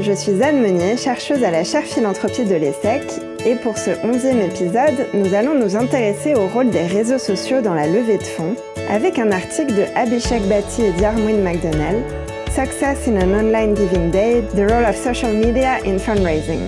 je 0.00 0.12
suis 0.12 0.42
Anne 0.42 0.60
Meunier, 0.60 0.96
chercheuse 0.96 1.44
à 1.44 1.50
la 1.50 1.64
chaire 1.64 1.84
philanthropie 1.84 2.44
de 2.44 2.54
l'ESSEC, 2.54 3.02
et 3.46 3.54
pour 3.56 3.78
ce 3.78 3.90
onzième 4.04 4.40
épisode, 4.40 5.06
nous 5.14 5.34
allons 5.34 5.54
nous 5.54 5.76
intéresser 5.76 6.34
au 6.34 6.48
rôle 6.48 6.70
des 6.70 6.86
réseaux 6.86 7.18
sociaux 7.18 7.60
dans 7.60 7.74
la 7.74 7.86
levée 7.86 8.18
de 8.18 8.22
fonds, 8.22 8.56
avec 8.90 9.18
un 9.18 9.30
article 9.30 9.74
de 9.74 9.84
Abhishek 9.94 10.42
Bhatti 10.48 10.82
et 10.82 10.92
Diarmuid 10.92 11.36
McDonnell, 11.36 12.02
Success 12.50 13.08
in 13.08 13.16
an 13.16 13.32
Online 13.32 13.76
Giving 13.76 14.10
Day, 14.10 14.42
The 14.54 14.70
Role 14.70 14.84
of 14.84 14.96
Social 14.96 15.32
Media 15.32 15.78
in 15.86 15.98
Fundraising. 15.98 16.60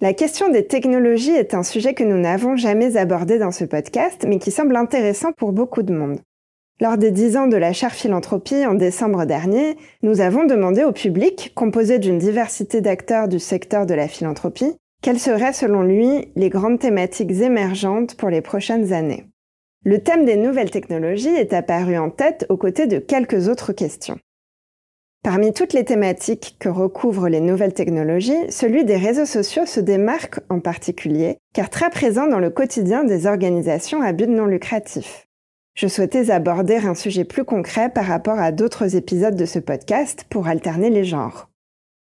La 0.00 0.12
question 0.12 0.48
des 0.48 0.66
technologies 0.66 1.32
est 1.32 1.54
un 1.54 1.64
sujet 1.64 1.92
que 1.92 2.04
nous 2.04 2.18
n'avons 2.18 2.56
jamais 2.56 2.96
abordé 2.96 3.38
dans 3.38 3.50
ce 3.50 3.64
podcast, 3.64 4.24
mais 4.28 4.38
qui 4.38 4.52
semble 4.52 4.76
intéressant 4.76 5.32
pour 5.32 5.52
beaucoup 5.52 5.82
de 5.82 5.92
monde. 5.92 6.20
Lors 6.80 6.96
des 6.96 7.10
10 7.10 7.36
ans 7.36 7.46
de 7.48 7.56
la 7.56 7.72
chaire 7.72 7.92
philanthropie 7.92 8.64
en 8.64 8.74
décembre 8.74 9.24
dernier, 9.24 9.76
nous 10.02 10.20
avons 10.20 10.44
demandé 10.44 10.84
au 10.84 10.92
public, 10.92 11.50
composé 11.56 11.98
d'une 11.98 12.18
diversité 12.18 12.80
d'acteurs 12.80 13.26
du 13.26 13.40
secteur 13.40 13.84
de 13.84 13.94
la 13.94 14.06
philanthropie, 14.06 14.76
quelles 15.02 15.18
seraient 15.18 15.52
selon 15.52 15.82
lui 15.82 16.30
les 16.36 16.50
grandes 16.50 16.78
thématiques 16.78 17.32
émergentes 17.32 18.14
pour 18.14 18.30
les 18.30 18.42
prochaines 18.42 18.92
années. 18.92 19.26
Le 19.84 20.04
thème 20.04 20.24
des 20.24 20.36
nouvelles 20.36 20.70
technologies 20.70 21.34
est 21.34 21.52
apparu 21.52 21.98
en 21.98 22.10
tête 22.10 22.46
aux 22.48 22.56
côtés 22.56 22.86
de 22.86 23.00
quelques 23.00 23.48
autres 23.48 23.72
questions. 23.72 24.18
Parmi 25.24 25.52
toutes 25.52 25.72
les 25.72 25.84
thématiques 25.84 26.58
que 26.60 26.68
recouvrent 26.68 27.28
les 27.28 27.40
nouvelles 27.40 27.74
technologies, 27.74 28.50
celui 28.50 28.84
des 28.84 28.96
réseaux 28.96 29.26
sociaux 29.26 29.66
se 29.66 29.80
démarque 29.80 30.38
en 30.48 30.60
particulier, 30.60 31.38
car 31.52 31.70
très 31.70 31.90
présent 31.90 32.28
dans 32.28 32.38
le 32.38 32.50
quotidien 32.50 33.02
des 33.02 33.26
organisations 33.26 34.00
à 34.00 34.12
but 34.12 34.28
non 34.28 34.46
lucratif. 34.46 35.27
Je 35.78 35.86
souhaitais 35.86 36.32
aborder 36.32 36.74
un 36.74 36.96
sujet 36.96 37.22
plus 37.22 37.44
concret 37.44 37.88
par 37.88 38.04
rapport 38.04 38.40
à 38.40 38.50
d'autres 38.50 38.96
épisodes 38.96 39.36
de 39.36 39.44
ce 39.44 39.60
podcast 39.60 40.26
pour 40.28 40.48
alterner 40.48 40.90
les 40.90 41.04
genres. 41.04 41.50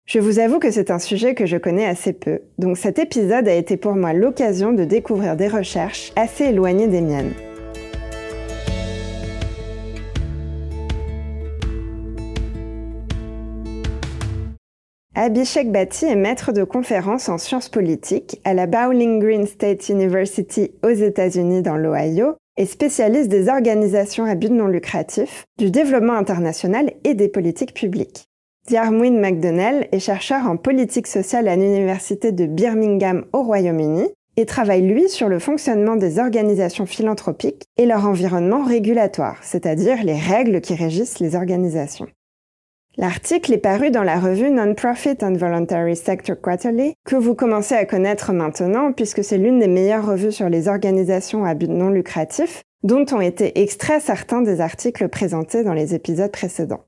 Je 0.08 0.17
vous 0.17 0.39
avoue 0.39 0.58
que 0.58 0.72
c'est 0.72 0.89
un 0.89 0.97
sujet 0.97 1.36
que 1.36 1.45
je 1.45 1.58
connais 1.58 1.86
assez 1.86 2.11
peu, 2.11 2.39
donc 2.58 2.75
cet 2.75 2.97
épisode 2.97 3.47
a 3.47 3.53
été 3.53 3.78
pour 3.78 3.94
moi 3.94 4.14
l'occasion 4.14 4.73
de 4.73 4.84
découvrir 4.84 5.36
des 5.36 5.47
recherches 5.47 6.12
assez 6.16 6.46
éloignées 6.46 6.88
des 6.88 7.01
miennes. 7.01 7.34
Abhishek 15.13 15.72
Bhatti 15.72 16.06
est 16.06 16.16
maître 16.16 16.51
de 16.51 16.63
conférences 16.63 17.30
en 17.30 17.38
sciences 17.38 17.69
politiques 17.69 18.41
à 18.44 18.56
la 18.56 18.66
Bowling 18.66 19.19
Green 19.19 19.46
State 19.46 19.90
University 19.90 20.72
aux 20.81 20.90
États-Unis 20.90 21.62
dans 21.62 21.78
l'Ohio 21.78 22.38
et 22.57 22.66
spécialiste 22.66 23.29
des 23.29 23.50
organisations 23.50 24.25
à 24.25 24.35
but 24.35 24.51
non 24.51 24.68
lucratif, 24.68 25.45
du 25.57 25.72
développement 25.72 26.13
international 26.13 26.91
et 27.03 27.13
des 27.13 27.29
politiques 27.29 27.73
publiques. 27.73 28.28
Diarmuid 28.68 29.13
McDonnell 29.13 29.88
est 29.91 30.00
chercheur 30.00 30.45
en 30.45 30.57
politique 30.57 31.07
sociale 31.07 31.47
à 31.47 31.56
l'Université 31.56 32.34
de 32.34 32.45
Birmingham 32.45 33.25
au 33.31 33.44
Royaume-Uni 33.44 34.09
et 34.35 34.45
travaille 34.45 34.81
lui 34.81 35.09
sur 35.09 35.29
le 35.29 35.40
fonctionnement 35.40 35.95
des 35.95 36.19
organisations 36.19 36.85
philanthropiques 36.85 37.63
et 37.78 37.85
leur 37.85 38.06
environnement 38.06 38.63
régulatoire, 38.63 39.38
c'est-à-dire 39.41 40.03
les 40.03 40.19
règles 40.19 40.62
qui 40.62 40.75
régissent 40.75 41.19
les 41.19 41.35
organisations. 41.35 42.07
L'article 43.00 43.53
est 43.53 43.59
paru 43.59 43.91
dans 43.91 44.02
la 44.02 44.19
revue 44.19 44.50
Non-Profit 44.50 45.18
and 45.22 45.34
Voluntary 45.34 45.96
Sector 45.96 46.35
Quarterly, 46.41 46.96
que 47.06 47.16
vous 47.16 47.35
commencez 47.35 47.75
à 47.75 47.85
connaître 47.85 48.34
maintenant 48.34 48.91
puisque 48.91 49.24
c'est 49.24 49.38
l'une 49.38 49.59
des 49.59 49.68
meilleures 49.68 50.08
revues 50.08 50.31
sur 50.31 50.50
les 50.50 50.68
organisations 50.68 51.46
à 51.46 51.53
but 51.53 51.69
non 51.69 51.91
lucratif, 51.91 52.63
dont 52.81 53.06
ont 53.12 53.22
été 53.22 53.62
extraits 53.62 54.02
certains 54.02 54.41
des 54.41 54.62
articles 54.62 55.09
présentés 55.09 55.63
dans 55.63 55.74
les 55.74 55.94
épisodes 55.94 56.31
précédents. 56.31 56.86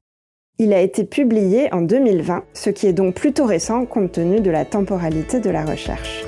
Il 0.57 0.73
a 0.73 0.81
été 0.81 1.03
publié 1.03 1.71
en 1.71 1.81
2020, 1.81 2.43
ce 2.53 2.71
qui 2.71 2.87
est 2.87 2.93
donc 2.93 3.13
plutôt 3.13 3.45
récent 3.45 3.85
compte 3.85 4.13
tenu 4.13 4.41
de 4.41 4.49
la 4.49 4.65
temporalité 4.65 5.39
de 5.39 5.51
la 5.51 5.63
recherche. 5.63 6.25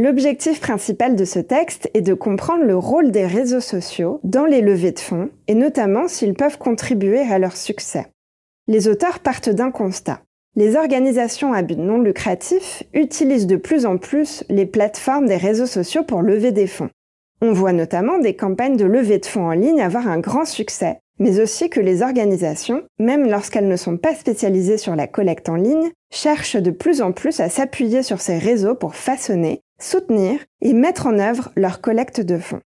L'objectif 0.00 0.60
principal 0.60 1.16
de 1.16 1.24
ce 1.24 1.40
texte 1.40 1.90
est 1.92 2.02
de 2.02 2.14
comprendre 2.14 2.62
le 2.62 2.76
rôle 2.76 3.10
des 3.10 3.26
réseaux 3.26 3.60
sociaux 3.60 4.20
dans 4.22 4.44
les 4.44 4.60
levées 4.60 4.92
de 4.92 5.00
fonds 5.00 5.28
et 5.48 5.56
notamment 5.56 6.06
s'ils 6.06 6.34
peuvent 6.34 6.56
contribuer 6.56 7.18
à 7.18 7.40
leur 7.40 7.56
succès. 7.56 8.06
Les 8.68 8.86
auteurs 8.86 9.18
partent 9.18 9.48
d'un 9.48 9.72
constat. 9.72 10.20
Les 10.54 10.76
organisations 10.76 11.52
à 11.52 11.62
but 11.62 11.78
non 11.78 11.98
lucratif 11.98 12.84
utilisent 12.94 13.48
de 13.48 13.56
plus 13.56 13.86
en 13.86 13.98
plus 13.98 14.44
les 14.48 14.66
plateformes 14.66 15.26
des 15.26 15.36
réseaux 15.36 15.66
sociaux 15.66 16.04
pour 16.04 16.22
lever 16.22 16.52
des 16.52 16.68
fonds. 16.68 16.90
On 17.42 17.52
voit 17.52 17.72
notamment 17.72 18.18
des 18.18 18.36
campagnes 18.36 18.76
de 18.76 18.84
levée 18.84 19.18
de 19.18 19.26
fonds 19.26 19.48
en 19.48 19.52
ligne 19.52 19.80
avoir 19.80 20.06
un 20.06 20.20
grand 20.20 20.44
succès, 20.44 21.00
mais 21.18 21.40
aussi 21.40 21.70
que 21.70 21.80
les 21.80 22.02
organisations, 22.02 22.84
même 23.00 23.28
lorsqu'elles 23.28 23.66
ne 23.66 23.76
sont 23.76 23.96
pas 23.96 24.14
spécialisées 24.14 24.78
sur 24.78 24.94
la 24.94 25.08
collecte 25.08 25.48
en 25.48 25.56
ligne, 25.56 25.90
cherchent 26.12 26.54
de 26.54 26.70
plus 26.70 27.02
en 27.02 27.10
plus 27.10 27.40
à 27.40 27.48
s'appuyer 27.48 28.04
sur 28.04 28.20
ces 28.20 28.38
réseaux 28.38 28.76
pour 28.76 28.94
façonner 28.94 29.60
soutenir 29.80 30.40
et 30.60 30.72
mettre 30.72 31.06
en 31.06 31.18
œuvre 31.18 31.50
leur 31.56 31.80
collecte 31.80 32.20
de 32.20 32.38
fonds. 32.38 32.60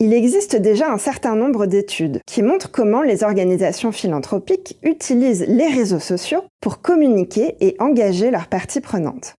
Il 0.00 0.12
existe 0.12 0.56
déjà 0.56 0.90
un 0.90 0.98
certain 0.98 1.36
nombre 1.36 1.66
d'études 1.66 2.20
qui 2.26 2.42
montrent 2.42 2.70
comment 2.70 3.02
les 3.02 3.22
organisations 3.22 3.92
philanthropiques 3.92 4.76
utilisent 4.82 5.46
les 5.46 5.68
réseaux 5.68 6.00
sociaux 6.00 6.42
pour 6.60 6.80
communiquer 6.80 7.56
et 7.60 7.76
engager 7.78 8.30
leurs 8.30 8.48
parties 8.48 8.80
prenantes. 8.80 9.34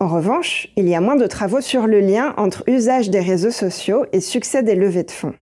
En 0.00 0.08
revanche, 0.08 0.68
il 0.76 0.88
y 0.88 0.94
a 0.94 1.00
moins 1.00 1.16
de 1.16 1.26
travaux 1.26 1.60
sur 1.60 1.86
le 1.86 2.00
lien 2.00 2.34
entre 2.38 2.64
usage 2.66 3.10
des 3.10 3.20
réseaux 3.20 3.50
sociaux 3.50 4.04
et 4.12 4.20
succès 4.20 4.62
des 4.62 4.74
levées 4.74 5.04
de 5.04 5.10
fonds. 5.10 5.34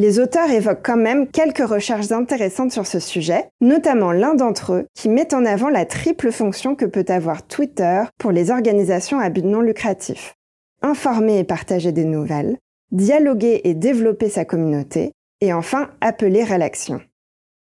Les 0.00 0.20
auteurs 0.20 0.48
évoquent 0.48 0.86
quand 0.86 0.96
même 0.96 1.26
quelques 1.26 1.68
recherches 1.68 2.12
intéressantes 2.12 2.70
sur 2.70 2.86
ce 2.86 3.00
sujet, 3.00 3.48
notamment 3.60 4.12
l'un 4.12 4.36
d'entre 4.36 4.74
eux 4.74 4.86
qui 4.94 5.08
met 5.08 5.34
en 5.34 5.44
avant 5.44 5.70
la 5.70 5.86
triple 5.86 6.30
fonction 6.30 6.76
que 6.76 6.84
peut 6.84 7.06
avoir 7.08 7.44
Twitter 7.44 8.04
pour 8.16 8.30
les 8.30 8.52
organisations 8.52 9.18
à 9.18 9.28
but 9.28 9.44
non 9.44 9.60
lucratif. 9.60 10.36
Informer 10.82 11.40
et 11.40 11.44
partager 11.44 11.90
des 11.90 12.04
nouvelles, 12.04 12.58
dialoguer 12.92 13.62
et 13.64 13.74
développer 13.74 14.28
sa 14.28 14.44
communauté, 14.44 15.10
et 15.40 15.52
enfin 15.52 15.90
appeler 16.00 16.42
à 16.42 16.58
l'action. 16.58 17.00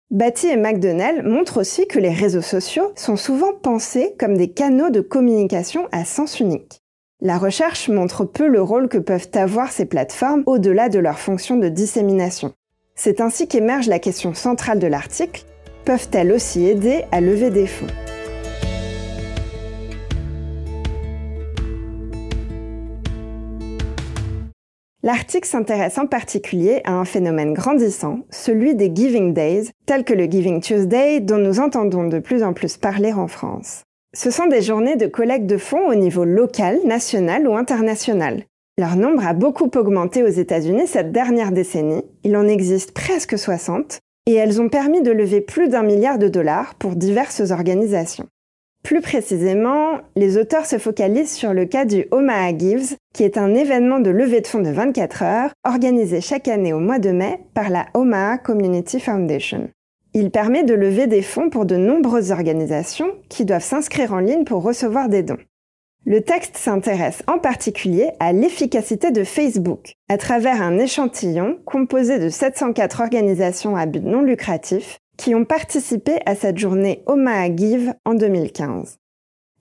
Batty 0.09 0.47
et 0.47 0.57
McDonnell 0.57 1.21
montrent 1.21 1.61
aussi 1.61 1.85
que 1.85 1.99
les 1.99 2.09
réseaux 2.09 2.41
sociaux 2.41 2.91
sont 2.95 3.17
souvent 3.17 3.53
pensés 3.53 4.15
comme 4.17 4.35
des 4.35 4.49
canaux 4.49 4.89
de 4.89 5.01
communication 5.01 5.87
à 5.91 6.05
sens 6.05 6.39
unique. 6.39 6.81
La 7.25 7.39
recherche 7.39 7.89
montre 7.89 8.23
peu 8.23 8.47
le 8.47 8.61
rôle 8.61 8.87
que 8.87 8.99
peuvent 8.99 9.31
avoir 9.33 9.71
ces 9.71 9.85
plateformes 9.85 10.43
au-delà 10.45 10.89
de 10.89 10.99
leur 10.99 11.17
fonction 11.17 11.57
de 11.57 11.69
dissémination. 11.69 12.53
C'est 12.93 13.19
ainsi 13.19 13.47
qu'émerge 13.47 13.87
la 13.87 13.97
question 13.97 14.35
centrale 14.35 14.77
de 14.77 14.85
l'article, 14.85 15.43
peuvent-elles 15.85 16.31
aussi 16.31 16.67
aider 16.67 17.01
à 17.11 17.21
lever 17.21 17.49
des 17.49 17.65
fonds? 17.65 17.87
L'article 25.01 25.47
s'intéresse 25.47 25.97
en 25.97 26.05
particulier 26.05 26.81
à 26.83 26.91
un 26.91 27.05
phénomène 27.05 27.55
grandissant, 27.55 28.19
celui 28.29 28.75
des 28.75 28.91
Giving 28.93 29.33
Days, 29.33 29.71
tels 29.87 30.03
que 30.03 30.13
le 30.13 30.25
Giving 30.25 30.61
Tuesday 30.61 31.21
dont 31.21 31.39
nous 31.39 31.59
entendons 31.59 32.07
de 32.07 32.19
plus 32.19 32.43
en 32.43 32.53
plus 32.53 32.77
parler 32.77 33.13
en 33.13 33.27
France. 33.27 33.84
Ce 34.15 34.31
sont 34.31 34.47
des 34.47 34.61
journées 34.61 34.95
de 34.95 35.07
collecte 35.07 35.45
de 35.45 35.57
fonds 35.57 35.89
au 35.89 35.93
niveau 35.93 36.23
local, 36.23 36.79
national 36.85 37.49
ou 37.49 37.57
international. 37.57 38.43
Leur 38.77 38.95
nombre 38.95 39.27
a 39.27 39.33
beaucoup 39.33 39.69
augmenté 39.75 40.23
aux 40.23 40.29
États-Unis 40.29 40.87
cette 40.87 41.11
dernière 41.11 41.51
décennie, 41.51 42.05
il 42.23 42.37
en 42.37 42.47
existe 42.47 42.93
presque 42.93 43.37
60, 43.37 43.99
et 44.25 44.33
elles 44.35 44.61
ont 44.61 44.69
permis 44.69 45.01
de 45.01 45.11
lever 45.11 45.41
plus 45.41 45.67
d'un 45.67 45.83
milliard 45.83 46.17
de 46.17 46.29
dollars 46.29 46.75
pour 46.75 46.95
diverses 46.95 47.51
organisations. 47.51 48.27
Plus 48.83 49.01
précisément, 49.01 49.99
les 50.15 50.37
auteurs 50.37 50.65
se 50.65 50.77
focalisent 50.77 51.33
sur 51.33 51.53
le 51.53 51.65
cas 51.65 51.83
du 51.83 52.05
Omaha 52.11 52.57
Gives, 52.57 52.95
qui 53.13 53.23
est 53.23 53.37
un 53.37 53.53
événement 53.53 53.99
de 53.99 54.11
levée 54.11 54.39
de 54.39 54.47
fonds 54.47 54.61
de 54.61 54.69
24 54.69 55.23
heures 55.23 55.51
organisé 55.65 56.21
chaque 56.21 56.47
année 56.47 56.71
au 56.71 56.79
mois 56.79 56.99
de 56.99 57.09
mai 57.09 57.41
par 57.53 57.69
la 57.69 57.87
Omaha 57.93 58.37
Community 58.37 59.01
Foundation. 59.01 59.69
Il 60.17 60.31
permet 60.31 60.63
de 60.63 60.73
lever 60.73 61.07
des 61.07 61.21
fonds 61.21 61.49
pour 61.49 61.65
de 61.65 61.75
nombreuses 61.75 62.31
organisations 62.31 63.11
qui 63.27 63.43
doivent 63.43 63.61
s'inscrire 63.61 64.13
en 64.13 64.19
ligne 64.19 64.45
pour 64.45 64.63
recevoir 64.63 65.09
des 65.09 65.23
dons. 65.23 65.37
Le 66.05 66.21
texte 66.21 66.55
s'intéresse 66.55 67.21
en 67.27 67.37
particulier 67.37 68.11
à 68.21 68.31
l'efficacité 68.31 69.11
de 69.11 69.25
Facebook 69.25 69.95
à 70.07 70.17
travers 70.17 70.61
un 70.61 70.77
échantillon 70.77 71.57
composé 71.65 72.17
de 72.17 72.29
704 72.29 73.01
organisations 73.01 73.75
à 73.75 73.85
but 73.85 74.05
non 74.05 74.21
lucratif 74.21 74.99
qui 75.17 75.35
ont 75.35 75.43
participé 75.43 76.19
à 76.25 76.33
cette 76.33 76.59
journée 76.59 77.03
Omaha 77.07 77.53
Give 77.53 77.93
en 78.05 78.13
2015. 78.13 78.97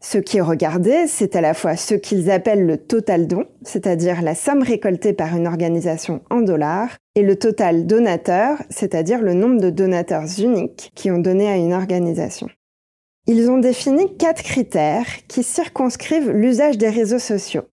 Ce 0.07 0.19
qui 0.19 0.37
est 0.37 0.43
regardé, 0.43 1.07
c'est 1.07 1.35
à 1.35 1.41
la 1.41 1.55
fois 1.55 1.77
ce 1.77 1.95
qu'ils 1.95 2.31
appellent 2.31 2.67
le 2.67 2.77
total 2.77 3.27
don, 3.27 3.47
c'est-à-dire 3.63 4.21
la 4.21 4.35
somme 4.35 4.63
récoltée 4.63 5.15
par 5.15 5.35
une 5.35 5.47
organisation 5.47 6.21
en 6.29 6.43
dollars, 6.43 6.91
et 7.15 7.23
le 7.23 7.37
total 7.37 7.87
donateur, 7.87 8.59
c'est-à-dire 8.69 9.23
le 9.23 9.33
nombre 9.33 9.63
de 9.63 9.71
donateurs 9.71 10.27
uniques 10.39 10.93
qui 10.95 11.11
ont 11.11 11.17
donné 11.17 11.49
à 11.49 11.57
une 11.57 11.73
organisation. 11.73 12.51
Ils 13.27 13.49
ont 13.49 13.57
défini 13.57 14.15
quatre 14.19 14.43
critères 14.43 15.07
qui 15.27 15.43
circonscrivent 15.43 16.31
l'usage 16.31 16.77
des 16.77 16.91
réseaux 16.91 17.19
sociaux. 17.19 17.65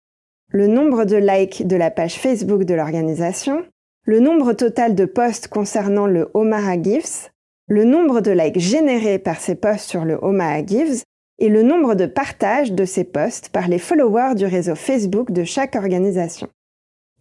Le 0.51 0.69
nombre 0.69 1.07
de 1.07 1.17
likes 1.17 1.67
de 1.67 1.75
la 1.75 1.91
page 1.91 2.15
Facebook 2.15 2.63
de 2.63 2.75
l'organisation, 2.75 3.65
le 4.05 4.21
nombre 4.21 4.53
total 4.53 4.95
de 4.95 5.05
posts 5.05 5.49
concernant 5.49 6.07
le 6.07 6.31
Omaha 6.35 6.81
Gives, 6.81 7.31
le 7.67 7.83
nombre 7.83 8.21
de 8.21 8.31
likes 8.31 8.61
générés 8.61 9.19
par 9.19 9.41
ces 9.41 9.57
posts 9.57 9.91
sur 9.91 10.05
le 10.05 10.17
Omaha 10.23 10.65
Gives 10.65 11.03
et 11.41 11.49
le 11.49 11.63
nombre 11.63 11.95
de 11.95 12.07
partages 12.07 12.73
de 12.73 12.85
ces 12.85 13.05
posts 13.05 13.49
par 13.49 13.67
les 13.67 13.79
followers 13.79 14.35
du 14.37 14.45
réseau 14.45 14.75
Facebook 14.75 15.33
de 15.33 15.43
chaque 15.43 15.75
organisation. 15.75 16.49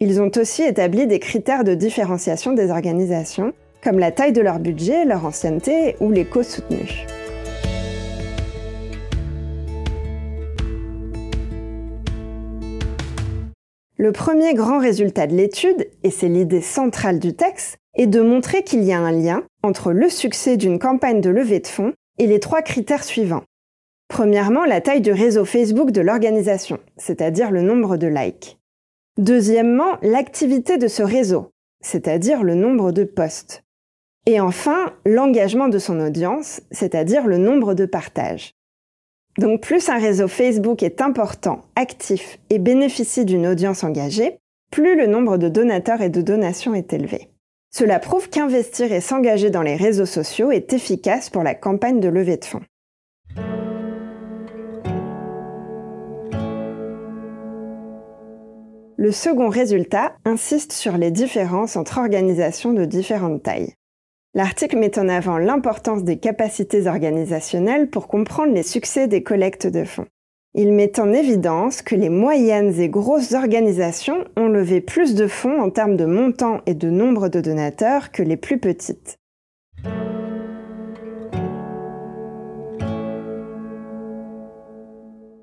Ils 0.01 0.21
ont 0.21 0.31
aussi 0.35 0.63
établi 0.63 1.07
des 1.07 1.19
critères 1.19 1.63
de 1.63 1.73
différenciation 1.73 2.53
des 2.53 2.69
organisations, 2.69 3.53
comme 3.81 3.97
la 3.97 4.11
taille 4.11 4.33
de 4.33 4.41
leur 4.41 4.59
budget, 4.59 5.05
leur 5.05 5.25
ancienneté 5.25 5.95
ou 6.01 6.11
les 6.11 6.25
causes. 6.25 6.61
Le 13.97 14.11
premier 14.11 14.53
grand 14.53 14.79
résultat 14.79 15.27
de 15.27 15.35
l'étude, 15.35 15.89
et 16.03 16.09
c'est 16.09 16.29
l'idée 16.29 16.61
centrale 16.61 17.19
du 17.19 17.35
texte, 17.35 17.77
est 17.95 18.07
de 18.07 18.21
montrer 18.21 18.63
qu'il 18.63 18.83
y 18.83 18.93
a 18.93 18.99
un 18.99 19.11
lien 19.11 19.43
entre 19.63 19.91
le 19.91 20.09
succès 20.09 20.55
d'une 20.55 20.79
campagne 20.79 21.19
de 21.19 21.29
levée 21.29 21.59
de 21.59 21.67
fonds 21.67 21.93
et 22.17 22.27
les 22.27 22.39
trois 22.39 22.61
critères 22.61 23.03
suivants. 23.03 23.43
Premièrement, 24.09 24.65
la 24.65 24.81
taille 24.81 25.01
du 25.01 25.13
réseau 25.13 25.45
Facebook 25.45 25.91
de 25.91 26.01
l'organisation, 26.01 26.79
c'est-à-dire 26.97 27.51
le 27.51 27.61
nombre 27.61 27.95
de 27.95 28.07
likes. 28.07 28.59
Deuxièmement, 29.17 29.97
l'activité 30.01 30.77
de 30.77 30.87
ce 30.87 31.03
réseau, 31.03 31.51
c'est-à-dire 31.81 32.43
le 32.43 32.55
nombre 32.55 32.91
de 32.91 33.05
posts. 33.05 33.63
Et 34.25 34.39
enfin, 34.39 34.93
l'engagement 35.05 35.69
de 35.69 35.79
son 35.79 35.99
audience, 35.99 36.61
c'est-à-dire 36.71 37.27
le 37.27 37.37
nombre 37.37 37.73
de 37.75 37.85
partages. 37.85 38.55
Donc 39.37 39.61
plus 39.61 39.87
un 39.89 39.99
réseau 39.99 40.27
Facebook 40.27 40.83
est 40.83 41.01
important, 41.01 41.63
actif 41.75 42.39
et 42.49 42.59
bénéficie 42.59 43.25
d'une 43.25 43.47
audience 43.47 43.83
engagée, 43.83 44.39
plus 44.71 44.97
le 44.97 45.07
nombre 45.07 45.37
de 45.37 45.47
donateurs 45.49 46.01
et 46.01 46.09
de 46.09 46.21
donations 46.21 46.73
est 46.73 46.91
élevé. 46.93 47.29
Cela 47.71 47.99
prouve 47.99 48.29
qu'investir 48.29 48.91
et 48.91 49.01
s'engager 49.01 49.49
dans 49.49 49.61
les 49.61 49.75
réseaux 49.75 50.05
sociaux 50.05 50.51
est 50.51 50.73
efficace 50.73 51.29
pour 51.29 51.43
la 51.43 51.55
campagne 51.55 51.99
de 51.99 52.09
levée 52.09 52.37
de 52.37 52.45
fonds. 52.45 52.63
Le 59.01 59.13
second 59.13 59.47
résultat 59.47 60.11
insiste 60.25 60.73
sur 60.73 60.97
les 60.97 61.09
différences 61.09 61.77
entre 61.77 61.99
organisations 61.99 62.73
de 62.73 62.83
différentes 62.83 63.43
tailles. 63.43 63.73
L'article 64.33 64.77
met 64.77 64.99
en 64.99 65.07
avant 65.07 65.37
l'importance 65.37 66.03
des 66.03 66.19
capacités 66.19 66.85
organisationnelles 66.85 67.89
pour 67.89 68.09
comprendre 68.09 68.53
les 68.53 68.61
succès 68.61 69.07
des 69.07 69.23
collectes 69.23 69.67
de 69.67 69.85
fonds. 69.85 70.07
Il 70.53 70.73
met 70.73 70.99
en 70.99 71.13
évidence 71.13 71.81
que 71.81 71.95
les 71.95 72.09
moyennes 72.09 72.77
et 72.77 72.89
grosses 72.89 73.31
organisations 73.31 74.25
ont 74.35 74.49
levé 74.49 74.81
plus 74.81 75.15
de 75.15 75.27
fonds 75.27 75.61
en 75.61 75.69
termes 75.69 75.95
de 75.95 76.03
montant 76.03 76.59
et 76.65 76.73
de 76.73 76.89
nombre 76.89 77.29
de 77.29 77.39
donateurs 77.39 78.11
que 78.11 78.21
les 78.21 78.35
plus 78.35 78.59
petites. 78.59 79.18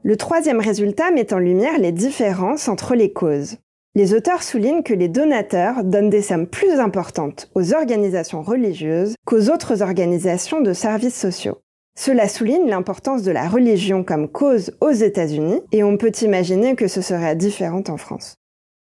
Le 0.06 0.16
troisième 0.16 0.60
résultat 0.60 1.10
met 1.10 1.34
en 1.34 1.40
lumière 1.40 1.80
les 1.80 1.90
différences 1.90 2.68
entre 2.68 2.94
les 2.94 3.12
causes. 3.12 3.56
Les 3.96 4.14
auteurs 4.14 4.44
soulignent 4.44 4.84
que 4.84 4.94
les 4.94 5.08
donateurs 5.08 5.82
donnent 5.82 6.10
des 6.10 6.22
sommes 6.22 6.46
plus 6.46 6.78
importantes 6.78 7.50
aux 7.56 7.74
organisations 7.74 8.40
religieuses 8.40 9.16
qu'aux 9.26 9.50
autres 9.50 9.82
organisations 9.82 10.60
de 10.60 10.72
services 10.72 11.20
sociaux. 11.20 11.58
Cela 11.98 12.28
souligne 12.28 12.68
l'importance 12.68 13.24
de 13.24 13.32
la 13.32 13.48
religion 13.48 14.04
comme 14.04 14.28
cause 14.28 14.76
aux 14.80 14.92
États-Unis 14.92 15.60
et 15.72 15.82
on 15.82 15.96
peut 15.96 16.12
imaginer 16.22 16.76
que 16.76 16.86
ce 16.86 17.00
serait 17.02 17.34
différent 17.34 17.82
en 17.88 17.96
France. 17.96 18.36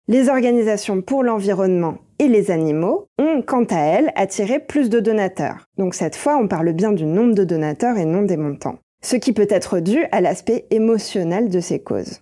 Les 0.07 0.29
organisations 0.29 1.03
pour 1.03 1.21
l'environnement 1.21 1.99
et 2.17 2.27
les 2.27 2.49
animaux 2.49 3.05
ont, 3.19 3.43
quant 3.45 3.65
à 3.65 3.81
elles, 3.81 4.11
attiré 4.15 4.57
plus 4.57 4.89
de 4.89 4.99
donateurs. 4.99 5.67
Donc 5.77 5.93
cette 5.93 6.15
fois, 6.15 6.37
on 6.37 6.47
parle 6.47 6.73
bien 6.73 6.91
du 6.91 7.05
nombre 7.05 7.35
de 7.35 7.43
donateurs 7.43 7.99
et 7.99 8.05
non 8.05 8.23
des 8.23 8.37
montants 8.37 8.79
ce 9.03 9.15
qui 9.15 9.33
peut 9.33 9.47
être 9.49 9.79
dû 9.79 10.05
à 10.11 10.21
l'aspect 10.21 10.65
émotionnel 10.71 11.49
de 11.49 11.59
ces 11.59 11.79
causes. 11.79 12.21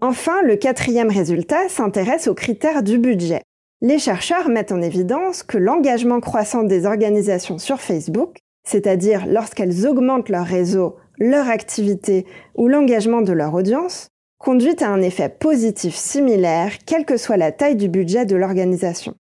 Enfin, 0.00 0.42
le 0.42 0.56
quatrième 0.56 1.10
résultat 1.10 1.68
s'intéresse 1.68 2.28
aux 2.28 2.34
critères 2.34 2.82
du 2.82 2.98
budget. 2.98 3.42
Les 3.82 3.98
chercheurs 3.98 4.48
mettent 4.48 4.72
en 4.72 4.80
évidence 4.80 5.42
que 5.42 5.58
l'engagement 5.58 6.20
croissant 6.20 6.62
des 6.62 6.86
organisations 6.86 7.58
sur 7.58 7.80
Facebook, 7.80 8.38
c'est-à-dire 8.66 9.26
lorsqu'elles 9.26 9.86
augmentent 9.86 10.28
leur 10.28 10.46
réseau, 10.46 10.96
leur 11.18 11.48
activité 11.48 12.26
ou 12.54 12.68
l'engagement 12.68 13.20
de 13.20 13.32
leur 13.32 13.52
audience, 13.54 14.08
conduit 14.38 14.82
à 14.82 14.90
un 14.90 15.02
effet 15.02 15.28
positif 15.28 15.94
similaire 15.94 16.72
quelle 16.86 17.04
que 17.04 17.16
soit 17.16 17.36
la 17.36 17.52
taille 17.52 17.76
du 17.76 17.88
budget 17.88 18.26
de 18.26 18.36
l'organisation. 18.36 19.14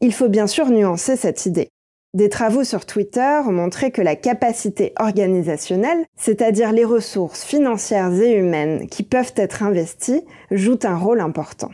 Il 0.00 0.12
faut 0.12 0.28
bien 0.28 0.46
sûr 0.46 0.70
nuancer 0.70 1.16
cette 1.16 1.46
idée. 1.46 1.70
Des 2.14 2.28
travaux 2.28 2.64
sur 2.64 2.86
Twitter 2.86 3.40
ont 3.46 3.52
montré 3.52 3.90
que 3.90 4.02
la 4.02 4.16
capacité 4.16 4.92
organisationnelle, 4.98 6.04
c'est-à-dire 6.16 6.72
les 6.72 6.84
ressources 6.84 7.44
financières 7.44 8.12
et 8.12 8.34
humaines 8.34 8.88
qui 8.88 9.02
peuvent 9.02 9.34
être 9.36 9.62
investies, 9.62 10.22
jouent 10.50 10.78
un 10.84 10.96
rôle 10.96 11.20
important. 11.20 11.70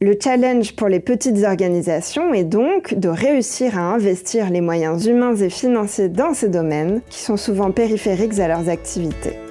Le 0.00 0.16
challenge 0.20 0.76
pour 0.76 0.88
les 0.88 1.00
petites 1.00 1.44
organisations 1.44 2.32
est 2.32 2.44
donc 2.44 2.94
de 2.94 3.08
réussir 3.08 3.76
à 3.76 3.82
investir 3.82 4.50
les 4.50 4.60
moyens 4.60 5.06
humains 5.06 5.34
et 5.34 5.50
financiers 5.50 6.08
dans 6.08 6.34
ces 6.34 6.48
domaines 6.48 7.00
qui 7.10 7.18
sont 7.18 7.36
souvent 7.36 7.72
périphériques 7.72 8.38
à 8.38 8.46
leurs 8.46 8.68
activités. 8.68 9.47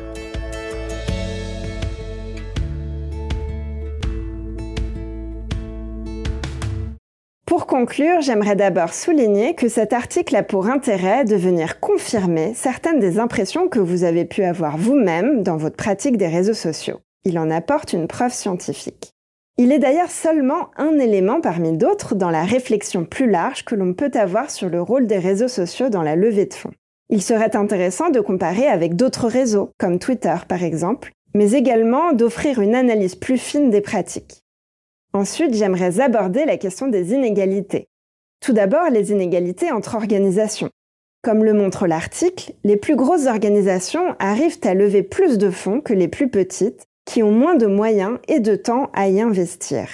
Conclure, 7.77 8.22
j'aimerais 8.22 8.55
d'abord 8.55 8.91
souligner 8.91 9.53
que 9.53 9.67
cet 9.67 9.93
article 9.93 10.36
a 10.36 10.41
pour 10.41 10.65
intérêt 10.65 11.25
de 11.25 11.36
venir 11.36 11.79
confirmer 11.79 12.53
certaines 12.55 13.00
des 13.00 13.19
impressions 13.19 13.67
que 13.67 13.77
vous 13.77 14.03
avez 14.03 14.25
pu 14.25 14.43
avoir 14.43 14.77
vous-même 14.77 15.43
dans 15.43 15.57
votre 15.57 15.75
pratique 15.75 16.17
des 16.17 16.27
réseaux 16.27 16.55
sociaux. 16.55 17.01
Il 17.24 17.38
en 17.38 17.51
apporte 17.51 17.93
une 17.93 18.07
preuve 18.07 18.34
scientifique. 18.34 19.12
Il 19.60 19.72
est 19.72 19.77
d'ailleurs 19.77 20.10
seulement 20.10 20.72
un 20.77 20.98
élément 20.98 21.39
parmi 21.39 21.72
d'autres 21.77 22.15
dans 22.15 22.31
la 22.31 22.46
réflexion 22.46 23.05
plus 23.05 23.29
large 23.29 23.63
que 23.63 23.75
l'on 23.75 23.93
peut 23.93 24.12
avoir 24.15 24.50
sur 24.50 24.69
le 24.69 24.81
rôle 24.81 25.05
des 25.05 25.19
réseaux 25.19 25.48
sociaux 25.48 25.89
dans 25.89 26.01
la 26.01 26.15
levée 26.15 26.48
de 26.48 26.55
fonds. 26.55 26.74
Il 27.12 27.22
serait 27.22 27.55
intéressant 27.55 28.10
de 28.10 28.22
comparer 28.22 28.65
avec 28.65 28.96
d'autres 28.96 29.27
réseaux, 29.27 29.69
comme 29.77 30.00
Twitter 30.00 30.36
par 30.48 30.63
exemple, 30.63 31.12
mais 31.36 31.51
également 31.51 32.13
d'offrir 32.13 32.60
une 32.60 32.74
analyse 32.74 33.13
plus 33.13 33.38
fine 33.38 33.69
des 33.69 33.81
pratiques. 33.81 34.41
Ensuite, 35.18 35.56
j'aimerais 35.56 36.00
aborder 36.00 36.46
la 36.46 36.58
question 36.58 36.90
des 36.90 37.12
inégalités. 37.12 37.88
Tout 38.40 38.54
d'abord, 38.54 38.92
les 38.92 39.12
inégalités 39.12 39.72
entre 39.72 39.96
organisations. 39.96 40.70
Comme 41.24 41.44
le 41.44 41.54
montre 41.54 41.88
l'article, 41.88 42.54
les 42.64 42.78
plus 42.78 42.96
grosses 42.96 43.26
organisations 43.26 44.16
arrivent 44.20 44.60
à 44.64 44.76
lever 44.76 45.02
plus 45.02 45.40
de 45.40 45.50
fonds 45.50 45.82
que 45.82 45.96
les 45.96 46.08
plus 46.08 46.30
petites, 46.30 46.86
qui 47.06 47.24
ont 47.24 47.32
moins 47.32 47.56
de 47.56 47.66
moyens 47.66 48.20
et 48.28 48.40
de 48.40 48.56
temps 48.56 48.92
à 48.94 49.10
y 49.10 49.20
investir. 49.20 49.88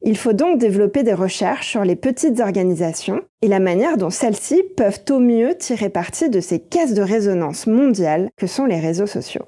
Il 0.00 0.16
faut 0.16 0.32
donc 0.32 0.58
développer 0.58 1.02
des 1.02 1.12
recherches 1.12 1.68
sur 1.68 1.84
les 1.84 1.94
petites 1.94 2.40
organisations 2.40 3.20
et 3.42 3.48
la 3.48 3.60
manière 3.60 3.98
dont 3.98 4.08
celles-ci 4.08 4.62
peuvent 4.74 5.02
au 5.10 5.18
mieux 5.18 5.54
tirer 5.54 5.90
parti 5.90 6.30
de 6.30 6.40
ces 6.40 6.60
caisses 6.60 6.94
de 6.94 7.02
résonance 7.02 7.66
mondiales 7.66 8.30
que 8.38 8.46
sont 8.46 8.64
les 8.64 8.80
réseaux 8.80 9.06
sociaux. 9.06 9.44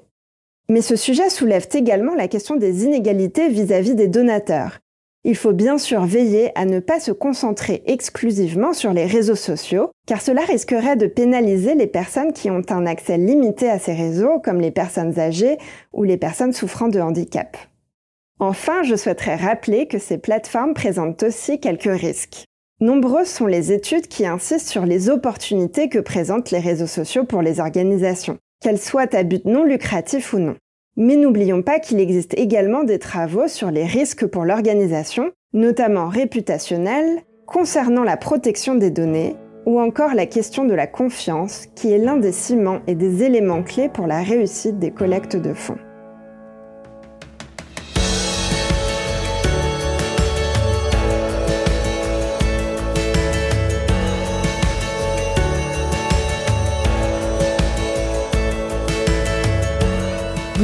Mais 0.69 0.81
ce 0.81 0.95
sujet 0.95 1.31
soulève 1.31 1.67
également 1.73 2.13
la 2.13 2.27
question 2.27 2.57
des 2.57 2.85
inégalités 2.85 3.49
vis-à-vis 3.49 3.95
des 3.95 4.07
donateurs. 4.07 4.81
Il 5.27 5.35
faut 5.35 5.53
bien 5.53 5.79
sûr 5.79 6.05
veiller 6.05 6.51
à 6.53 6.65
ne 6.65 6.79
pas 6.79 6.99
se 6.99 7.11
concentrer 7.11 7.81
exclusivement 7.87 8.73
sur 8.73 8.93
les 8.93 9.07
réseaux 9.07 9.33
sociaux, 9.33 9.89
car 10.05 10.21
cela 10.21 10.41
risquerait 10.41 10.97
de 10.97 11.07
pénaliser 11.07 11.73
les 11.73 11.87
personnes 11.87 12.31
qui 12.31 12.51
ont 12.51 12.61
un 12.69 12.85
accès 12.85 13.17
limité 13.17 13.67
à 13.67 13.79
ces 13.79 13.93
réseaux, 13.93 14.39
comme 14.39 14.61
les 14.61 14.69
personnes 14.69 15.17
âgées 15.19 15.57
ou 15.93 16.03
les 16.03 16.17
personnes 16.17 16.53
souffrant 16.53 16.89
de 16.89 16.99
handicap. 16.99 17.57
Enfin, 18.37 18.83
je 18.83 18.95
souhaiterais 18.95 19.35
rappeler 19.35 19.87
que 19.87 19.97
ces 19.97 20.19
plateformes 20.19 20.75
présentent 20.75 21.23
aussi 21.23 21.59
quelques 21.59 21.99
risques. 21.99 22.45
Nombreuses 22.79 23.29
sont 23.29 23.47
les 23.47 23.71
études 23.71 24.07
qui 24.07 24.27
insistent 24.27 24.67
sur 24.67 24.85
les 24.85 25.09
opportunités 25.09 25.89
que 25.89 25.97
présentent 25.97 26.51
les 26.51 26.59
réseaux 26.59 26.85
sociaux 26.85 27.23
pour 27.23 27.41
les 27.41 27.59
organisations, 27.59 28.37
qu'elles 28.61 28.79
soient 28.79 29.15
à 29.15 29.23
but 29.23 29.45
non 29.45 29.63
lucratif 29.63 30.33
ou 30.33 30.39
non. 30.39 30.55
Mais 30.97 31.17
n'oublions 31.17 31.61
pas 31.61 31.79
qu'il 31.79 31.99
existe 31.99 32.37
également 32.37 32.83
des 32.83 32.99
travaux 32.99 33.47
sur 33.47 33.69
les 33.69 33.85
risques 33.85 34.25
pour 34.27 34.45
l'organisation, 34.45 35.31
notamment 35.51 36.07
réputationnels, 36.07 37.21
concernant 37.45 38.03
la 38.03 38.15
protection 38.15 38.75
des 38.75 38.91
données, 38.91 39.35
ou 39.65 39.81
encore 39.81 40.13
la 40.13 40.25
question 40.25 40.63
de 40.63 40.73
la 40.73 40.87
confiance, 40.87 41.65
qui 41.75 41.91
est 41.91 41.97
l'un 41.97 42.17
des 42.17 42.31
ciments 42.31 42.79
et 42.87 42.95
des 42.95 43.23
éléments 43.23 43.63
clés 43.63 43.89
pour 43.89 44.07
la 44.07 44.21
réussite 44.21 44.79
des 44.79 44.91
collectes 44.91 45.35
de 45.35 45.53
fonds. 45.53 45.77